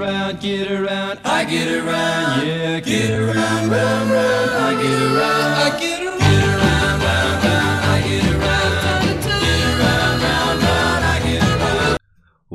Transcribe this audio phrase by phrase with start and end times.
[0.00, 5.78] around, get around, I get around, yeah, get around, round, round, I get around, I
[5.78, 5.99] get around,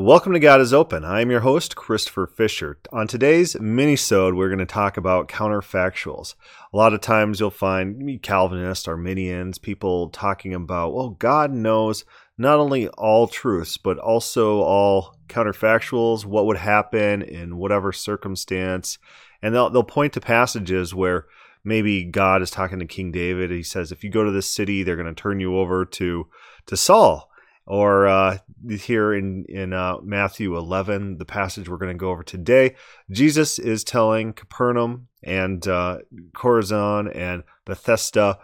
[0.05, 1.03] Welcome to God is Open.
[1.03, 2.77] I am your host, Christopher Fisher.
[2.91, 6.35] On today's mini-sode, we're going to talk about counterfactuals.
[6.71, 12.05] A lot of times you'll find Calvinists, Arminians, people talking about, well, God knows
[12.37, 18.99] not only all truths, but also all counterfactuals, what would happen in whatever circumstance.
[19.41, 21.25] And they'll, they'll point to passages where
[21.63, 23.49] maybe God is talking to King David.
[23.49, 26.27] He says, if you go to this city, they're going to turn you over to,
[26.67, 27.31] to Saul.
[27.67, 28.37] Or uh,
[28.69, 32.75] here in, in uh, Matthew 11, the passage we're going to go over today,
[33.09, 35.99] Jesus is telling Capernaum and uh,
[36.33, 38.37] Chorazin and Bethesda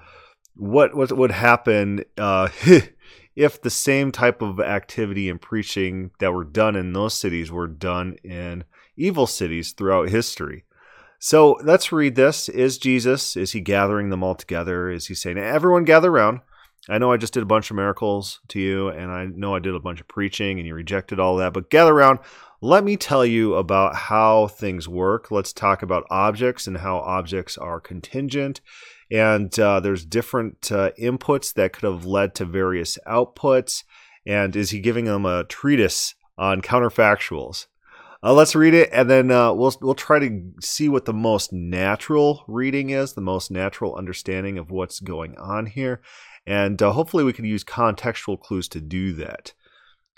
[0.55, 2.49] what, what would happen uh,
[3.35, 7.67] if the same type of activity and preaching that were done in those cities were
[7.67, 8.63] done in
[8.98, 10.65] evil cities throughout history.
[11.20, 12.49] So let's read this.
[12.49, 14.90] Is Jesus, is he gathering them all together?
[14.90, 16.41] Is he saying, everyone gather around?
[16.90, 19.60] I know I just did a bunch of miracles to you, and I know I
[19.60, 22.20] did a bunch of preaching, and you rejected all that, but gather around.
[22.60, 25.32] Let me tell you about how things work.
[25.32, 28.62] Let's talk about objects and how objects are contingent
[29.12, 33.84] and uh, there's different uh, inputs that could have led to various outputs.
[34.26, 37.68] And is he giving them a treatise on counterfactuals?
[38.24, 41.52] Uh, let's read it, and then uh, we'll we'll try to see what the most
[41.52, 46.02] natural reading is, the most natural understanding of what's going on here,
[46.45, 49.53] and uh, hopefully we can use contextual clues to do that.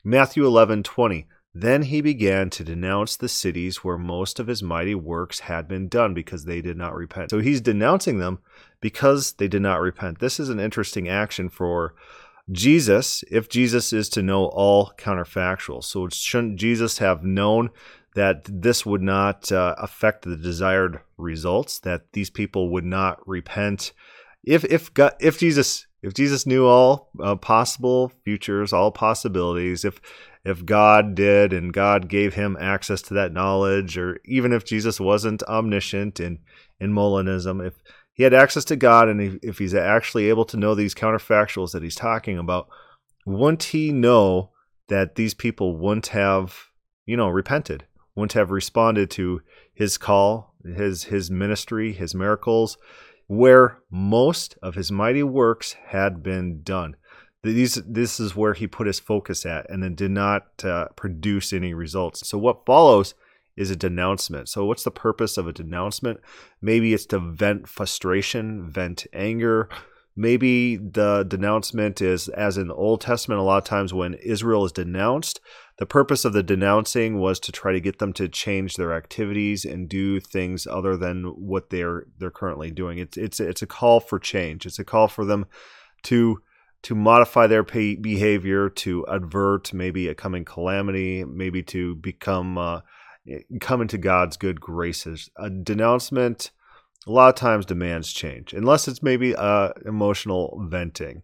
[0.03, 1.27] Matthew eleven twenty.
[1.55, 5.87] Then he began to denounce the cities where most of his mighty works had been
[5.87, 7.29] done because they did not repent.
[7.29, 8.39] So he's denouncing them
[8.81, 10.17] because they did not repent.
[10.17, 11.93] This is an interesting action for
[12.51, 15.83] Jesus if Jesus is to know all counterfactuals.
[15.83, 17.69] So shouldn't Jesus have known
[18.15, 23.93] that this would not uh, affect the desired results, that these people would not repent?
[24.43, 30.01] If if God, if Jesus if Jesus knew all uh, possible futures, all possibilities, if
[30.45, 34.99] if God did and God gave him access to that knowledge, or even if Jesus
[34.99, 36.39] wasn't omniscient in,
[36.81, 37.75] in Molinism, if
[38.11, 41.81] he had access to God and if he's actually able to know these counterfactuals that
[41.81, 42.67] he's talking about,
[43.25, 44.51] wouldn't he know
[44.89, 46.65] that these people wouldn't have,
[47.05, 49.41] you know, repented, wouldn't have responded to
[49.73, 52.77] his call, his his ministry, his miracles,
[53.27, 56.95] where most of his mighty works had been done.
[57.43, 61.51] These this is where he put his focus at and then did not uh, produce
[61.51, 62.27] any results.
[62.27, 63.15] So what follows
[63.57, 64.49] is a denouncement.
[64.49, 66.21] So what's the purpose of a denouncement?
[66.61, 69.69] Maybe it's to vent frustration vent anger.
[70.15, 74.63] Maybe the denouncement is as in the old testament a lot of times when israel
[74.63, 75.41] is denounced
[75.79, 79.65] the purpose of the denouncing was to try to get them to change their activities
[79.65, 83.99] and do things other than what they're they're currently doing it's it's it's a call
[83.99, 85.45] for change it's a call for them
[86.03, 86.41] to
[86.83, 92.81] to modify their behavior to avert maybe a coming calamity, maybe to become uh,
[93.61, 95.29] come into God's good graces.
[95.37, 96.51] A denouncement
[97.07, 101.23] a lot of times demands change, unless it's maybe uh, emotional venting,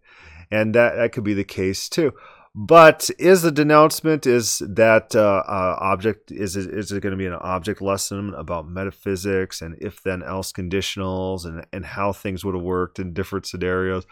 [0.49, 2.13] and that that could be the case too.
[2.55, 7.17] But is the denouncement is that uh, uh, object is it, is it going to
[7.17, 12.43] be an object lesson about metaphysics and if then else conditionals and and how things
[12.43, 14.07] would have worked in different scenarios?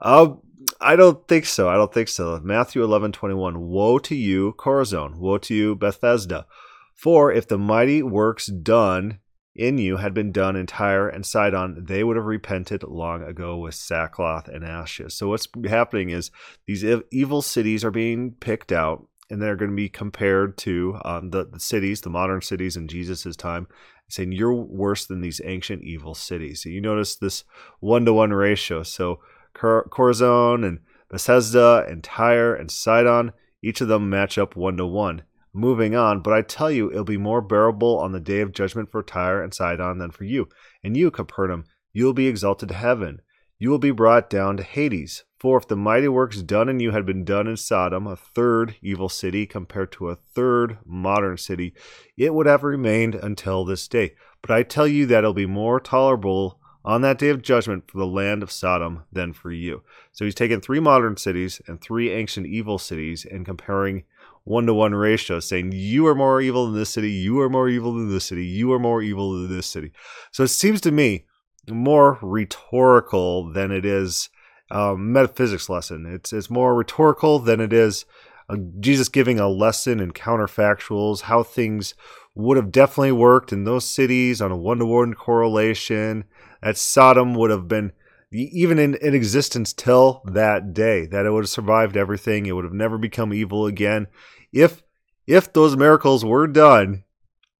[0.00, 0.34] Uh,
[0.80, 1.68] I don't think so.
[1.68, 2.40] I don't think so.
[2.42, 3.60] Matthew 11, 21.
[3.60, 5.16] Woe to you, Chorazin.
[5.16, 6.46] Woe to you, Bethesda.
[6.94, 9.20] For if the mighty works done
[9.58, 13.58] in you had been done in Tyre and Sidon, they would have repented long ago
[13.58, 15.14] with sackcloth and ashes.
[15.14, 16.30] So what's happening is
[16.66, 21.30] these evil cities are being picked out and they're going to be compared to um,
[21.30, 23.66] the, the cities, the modern cities in Jesus' time,
[24.08, 26.62] saying you're worse than these ancient evil cities.
[26.62, 27.44] So you notice this
[27.80, 28.82] one to one ratio.
[28.82, 29.20] So
[29.54, 30.80] Chorazin and
[31.10, 33.32] Bethesda and Tyre and Sidon,
[33.62, 35.22] each of them match up one to one.
[35.52, 38.90] Moving on, but I tell you, it'll be more bearable on the day of judgment
[38.90, 40.48] for Tyre and Sidon than for you.
[40.84, 43.20] And you, Capernaum, you will be exalted to heaven.
[43.58, 45.24] You will be brought down to Hades.
[45.40, 48.76] For if the mighty works done in you had been done in Sodom, a third
[48.82, 51.74] evil city, compared to a third modern city,
[52.16, 54.14] it would have remained until this day.
[54.42, 57.98] But I tell you that it'll be more tolerable on that day of judgment for
[57.98, 59.82] the land of Sodom than for you.
[60.12, 64.04] So he's taken three modern cities and three ancient evil cities and comparing
[64.48, 67.68] one to one ratio, saying, You are more evil than this city, you are more
[67.68, 69.92] evil than this city, you are more evil than this city.
[70.32, 71.26] So it seems to me
[71.68, 74.30] more rhetorical than it is
[74.70, 76.06] a metaphysics lesson.
[76.06, 78.06] It's, it's more rhetorical than it is
[78.48, 81.94] uh, Jesus giving a lesson in counterfactuals, how things
[82.34, 86.24] would have definitely worked in those cities on a one to one correlation.
[86.62, 87.92] That Sodom would have been
[88.30, 92.46] even in, in existence till that day, that it would have survived everything.
[92.46, 94.06] It would have never become evil again.
[94.52, 94.82] If
[95.26, 97.04] if those miracles were done,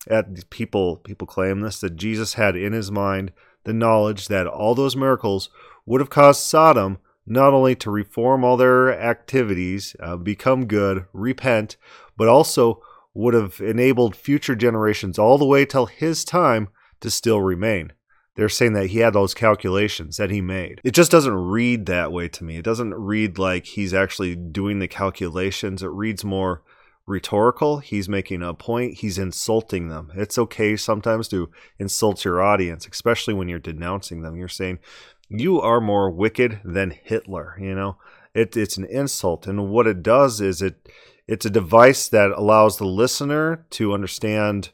[0.08, 3.32] at people people claim this that Jesus had in his mind
[3.64, 5.50] the knowledge that all those miracles
[5.85, 11.76] would have caused Sodom not only to reform all their activities, uh, become good, repent,
[12.17, 12.82] but also
[13.12, 16.69] would have enabled future generations all the way till his time
[17.00, 17.93] to still remain.
[18.34, 20.81] They're saying that he had those calculations that he made.
[20.84, 22.56] It just doesn't read that way to me.
[22.56, 25.82] It doesn't read like he's actually doing the calculations.
[25.82, 26.62] It reads more
[27.08, 27.78] rhetorical.
[27.78, 28.99] He's making a point.
[28.99, 30.12] He's insulting them.
[30.14, 34.37] It's okay sometimes to insult your audience, especially when you're denouncing them.
[34.37, 34.78] You're saying,
[35.28, 37.56] you are more wicked than Hitler.
[37.60, 37.96] You know,
[38.34, 40.88] it, it's an insult, and what it does is it
[41.26, 44.70] it's a device that allows the listener to understand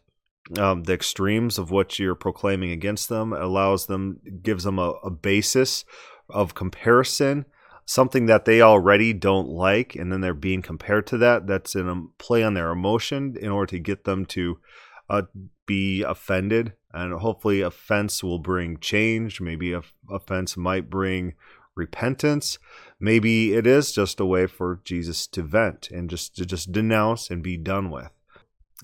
[0.56, 3.32] um, the extremes of what you're proclaiming against them.
[3.32, 5.84] It allows them, gives them a, a basis
[6.28, 7.46] of comparison,
[7.86, 11.46] something that they already don't like, and then they're being compared to that.
[11.46, 14.58] That's in a play on their emotion in order to get them to
[15.10, 15.22] uh,
[15.66, 16.74] be offended.
[16.92, 19.40] And hopefully offense will bring change.
[19.40, 19.76] Maybe
[20.08, 21.34] offense might bring
[21.74, 22.58] repentance.
[23.00, 27.30] Maybe it is just a way for jesus to vent and just to just denounce
[27.30, 28.10] and be done with.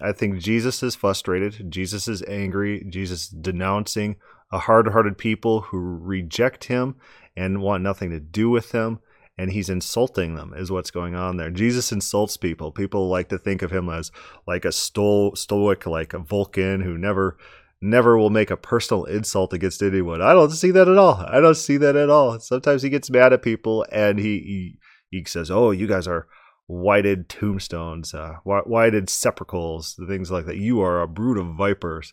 [0.00, 1.70] I think jesus is frustrated.
[1.70, 2.84] Jesus is angry.
[2.88, 4.16] Jesus is denouncing
[4.52, 6.96] a hard-hearted people who reject him
[7.36, 9.00] and want nothing to do with him
[9.38, 13.38] and he's insulting them is what's going on there jesus insults people people like to
[13.38, 14.10] think of him as
[14.46, 17.38] like a sto- stoic like a vulcan who never
[17.82, 20.20] never will make a personal insult against anyone.
[20.20, 21.24] I don't see that at all.
[21.26, 22.38] I don't see that at all.
[22.38, 24.78] Sometimes he gets mad at people and he
[25.10, 26.28] he, he says, "Oh, you guys are
[26.66, 30.58] whited tombstones, uh, whited sepulchres, things like that.
[30.58, 32.12] You are a brood of vipers."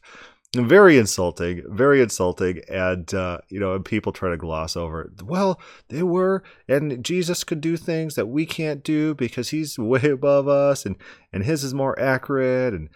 [0.55, 5.21] Very insulting, very insulting, and uh, you know, and people try to gloss over it.
[5.21, 5.59] Well,
[5.89, 10.47] they were, and Jesus could do things that we can't do because he's way above
[10.47, 10.95] us, and
[11.33, 12.89] and his is more accurate, and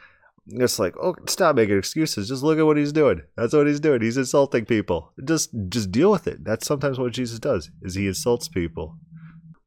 [0.48, 2.30] it's like, oh, stop making excuses.
[2.30, 3.22] Just look at what he's doing.
[3.36, 4.02] That's what he's doing.
[4.02, 5.12] He's insulting people.
[5.24, 6.46] Just just deal with it.
[6.46, 7.70] That's sometimes what Jesus does.
[7.82, 8.96] Is he insults people.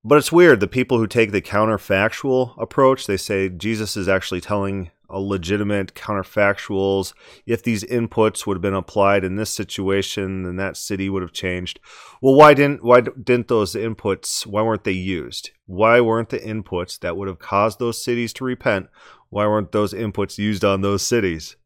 [0.02, 0.60] But it's weird.
[0.60, 7.12] The people who take the counterfactual approach, they say Jesus is actually telling legitimate counterfactuals.
[7.46, 11.32] If these inputs would have been applied in this situation, then that city would have
[11.32, 11.80] changed.
[12.20, 14.46] Well, why didn't why didn't those inputs?
[14.46, 15.50] Why weren't they used?
[15.66, 18.88] Why weren't the inputs that would have caused those cities to repent?
[19.30, 21.56] Why weren't those inputs used on those cities?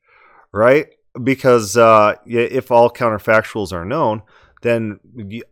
[0.52, 0.88] Right?
[1.22, 4.22] Because uh, if all counterfactuals are known,
[4.62, 5.00] then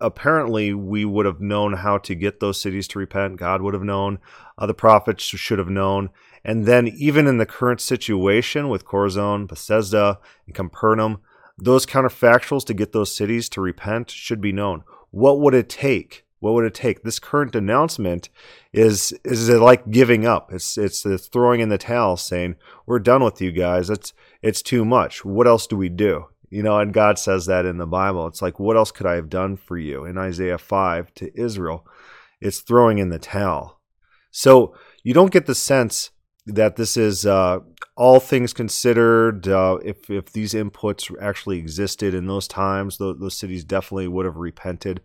[0.00, 3.36] apparently we would have known how to get those cities to repent.
[3.36, 4.18] God would have known.
[4.58, 6.10] Uh, the prophets should have known.
[6.44, 11.18] And then, even in the current situation with Chorazin, Bethsaida, and Capernaum,
[11.58, 14.84] those counterfactuals to get those cities to repent should be known.
[15.10, 16.24] What would it take?
[16.38, 17.02] What would it take?
[17.02, 18.28] This current announcement
[18.72, 20.52] is is it like giving up.
[20.52, 23.88] It's it's, it's throwing in the towel, saying we're done with you guys.
[23.88, 24.12] It's
[24.42, 25.24] it's too much.
[25.24, 26.26] What else do we do?
[26.50, 28.26] You know, and God says that in the Bible.
[28.26, 30.04] It's like, what else could I have done for you?
[30.04, 31.86] In Isaiah 5 to Israel,
[32.40, 33.80] it's throwing in the towel.
[34.30, 36.10] So you don't get the sense
[36.46, 37.58] that this is uh,
[37.96, 39.48] all things considered.
[39.48, 44.26] Uh, if if these inputs actually existed in those times, those, those cities definitely would
[44.26, 45.00] have repented.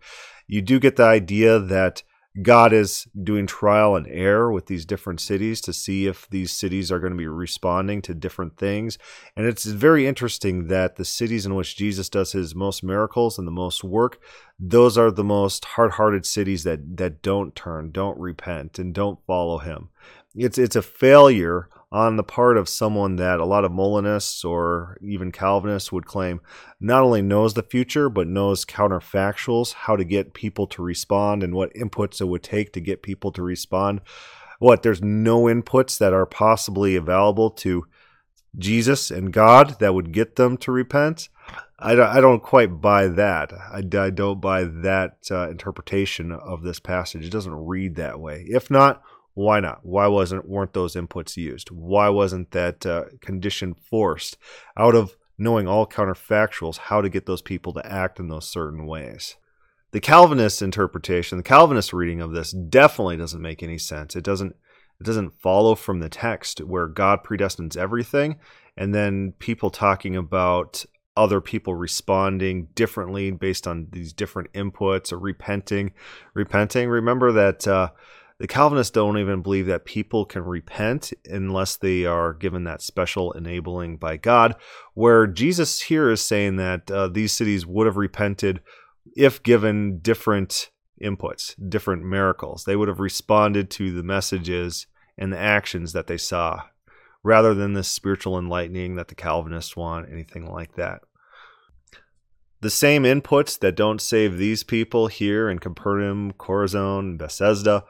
[0.46, 2.02] You do get the idea that
[2.40, 6.90] God is doing trial and error with these different cities to see if these cities
[6.90, 8.96] are going to be responding to different things.
[9.36, 13.46] And it's very interesting that the cities in which Jesus does his most miracles and
[13.46, 14.18] the most work,
[14.58, 19.58] those are the most hard-hearted cities that that don't turn, don't repent, and don't follow
[19.58, 19.90] him
[20.34, 24.96] it's it's a failure on the part of someone that a lot of Molinists or
[25.02, 26.40] even Calvinists would claim
[26.80, 31.54] not only knows the future but knows counterfactuals, how to get people to respond and
[31.54, 34.00] what inputs it would take to get people to respond.
[34.58, 37.84] What there's no inputs that are possibly available to
[38.56, 41.28] Jesus and God that would get them to repent.
[41.78, 43.52] I don't, I don't quite buy that.
[43.52, 47.26] I, I don't buy that uh, interpretation of this passage.
[47.26, 48.46] It doesn't read that way.
[48.48, 49.02] If not,
[49.34, 49.80] why not?
[49.82, 51.70] Why wasn't weren't those inputs used?
[51.70, 54.36] Why wasn't that uh, condition forced
[54.76, 58.86] out of knowing all counterfactuals how to get those people to act in those certain
[58.86, 59.36] ways?
[59.92, 64.16] The Calvinist interpretation, the Calvinist reading of this definitely doesn't make any sense.
[64.16, 64.54] It doesn't
[65.00, 68.36] it doesn't follow from the text where God predestines everything
[68.76, 70.84] and then people talking about
[71.16, 75.92] other people responding differently based on these different inputs or repenting
[76.34, 77.90] repenting remember that uh,
[78.42, 83.30] The Calvinists don't even believe that people can repent unless they are given that special
[83.30, 84.56] enabling by God.
[84.94, 88.60] Where Jesus here is saying that uh, these cities would have repented
[89.14, 92.64] if given different inputs, different miracles.
[92.64, 96.62] They would have responded to the messages and the actions that they saw
[97.22, 101.02] rather than the spiritual enlightening that the Calvinists want, anything like that.
[102.60, 107.84] The same inputs that don't save these people here in Capernaum, Chorazin, Bethsaida,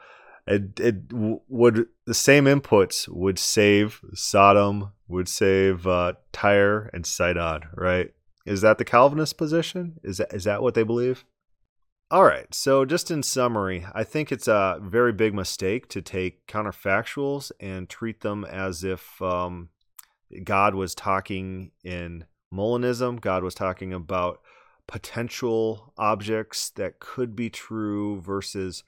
[0.45, 7.61] it, it would the same inputs would save Sodom, would save uh, Tyre and Sidon,
[7.75, 8.13] right?
[8.45, 9.99] Is that the Calvinist position?
[10.03, 11.23] Is that is that what they believe?
[12.11, 12.53] All right.
[12.53, 17.89] So just in summary, I think it's a very big mistake to take counterfactuals and
[17.89, 19.69] treat them as if um,
[20.43, 23.19] God was talking in Molinism.
[23.19, 24.41] God was talking about
[24.85, 28.83] potential objects that could be true versus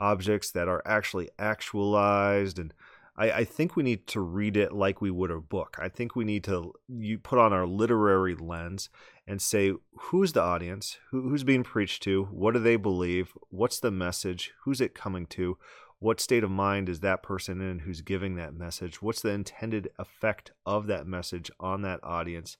[0.00, 2.74] objects that are actually actualized and
[3.16, 5.76] I, I, think we need to read it like we would a book.
[5.78, 8.88] I think we need to you put on our literary lens
[9.26, 13.78] and say who's the audience, Who, who's being preached to, what do they believe, what's
[13.78, 15.58] the message, who's it coming to,
[15.98, 19.90] what state of mind is that person in who's giving that message, what's the intended
[19.98, 22.56] effect of that message on that audience,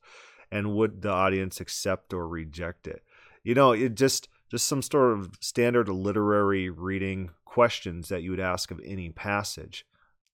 [0.53, 3.03] and would the audience accept or reject it?
[3.43, 8.40] You know, it just just some sort of standard literary reading questions that you would
[8.40, 9.85] ask of any passage.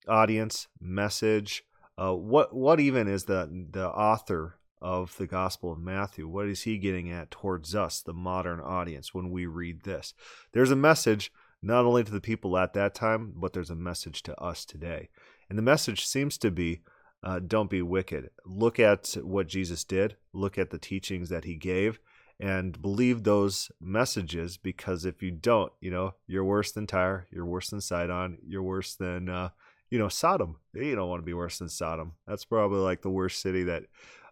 [0.09, 1.65] Audience message
[1.99, 6.29] uh, what what even is the the author of the gospel of matthew?
[6.29, 10.13] What is he getting at towards us the modern audience when we read this?
[10.53, 11.33] There's a message
[11.63, 15.09] not only to the people at that time but there's a message to us today.
[15.49, 16.83] And the message seems to be
[17.23, 18.31] uh, don't be wicked.
[18.45, 20.17] Look at what jesus did.
[20.35, 21.99] Look at the teachings that he gave
[22.39, 27.47] and believe those messages because if you don't, you know, you're worse than Tyre, you're
[27.47, 29.51] worse than Sidon, you're worse than, uh,
[29.91, 30.57] you know, Sodom.
[30.75, 32.13] You don't want to be worse than Sodom.
[32.27, 33.85] That's probably like the worst city that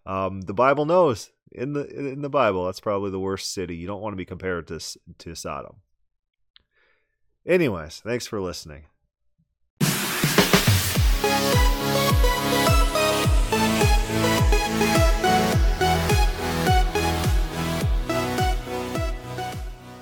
[0.06, 2.66] um, the Bible knows in the in the Bible.
[2.66, 3.76] That's probably the worst city.
[3.76, 4.80] You don't want to be compared to
[5.18, 5.76] to Sodom.
[7.46, 8.84] Anyways, thanks for listening.